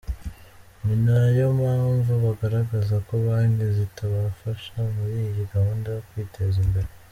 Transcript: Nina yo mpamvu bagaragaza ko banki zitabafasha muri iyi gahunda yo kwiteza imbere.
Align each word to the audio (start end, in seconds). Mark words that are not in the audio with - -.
Nina 0.83 1.17
yo 1.37 1.47
mpamvu 1.59 2.11
bagaragaza 2.25 2.95
ko 3.07 3.13
banki 3.25 3.65
zitabafasha 3.77 4.75
muri 4.95 5.15
iyi 5.27 5.43
gahunda 5.53 5.87
yo 5.95 6.01
kwiteza 6.09 6.57
imbere. 6.65 6.89